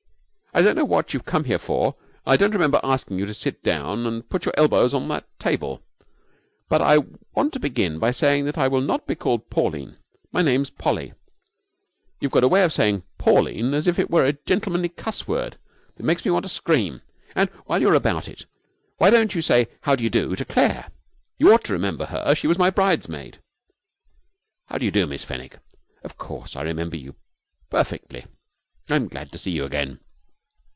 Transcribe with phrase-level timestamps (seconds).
[0.53, 1.95] 'I don't know what you've come here for,
[2.25, 5.25] and I don't remember asking you to sit down and put your elbows on that
[5.39, 5.81] table,
[6.67, 6.97] but I
[7.33, 9.95] want to begin by saying that I will not be called Pauline.
[10.29, 11.13] My name's Polly.
[12.19, 15.57] You've got a way of saying Pauline, as if it were a gentlemanly cuss word,
[15.95, 17.01] that makes me want to scream.
[17.33, 18.45] And while you're about it,
[18.97, 20.91] why don't you say how d'you do to Claire?
[21.39, 23.39] You ought to remember her, she was my bridesmaid.'
[24.65, 25.59] 'How do you do, Miss Fenwick.
[26.03, 27.15] Of course, I remember you
[27.69, 28.25] perfectly.
[28.89, 30.01] I'm glad to see you again.'